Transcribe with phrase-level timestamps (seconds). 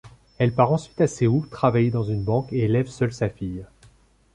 [0.39, 3.63] Elle part ensuite à Séoul travailler dans une banque et élève seule sa fille.